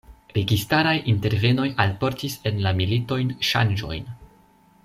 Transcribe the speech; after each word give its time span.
Registaraj 0.35 0.93
intervenoj 1.13 1.67
alportis 1.85 2.39
en 2.53 2.59
la 2.67 2.75
militojn 2.81 3.37
ŝanĝojn. 3.53 4.13